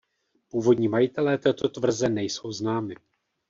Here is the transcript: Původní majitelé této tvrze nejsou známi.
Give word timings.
Původní 0.47 0.87
majitelé 0.87 1.37
této 1.37 1.69
tvrze 1.69 2.09
nejsou 2.09 2.51
známi. 2.51 2.95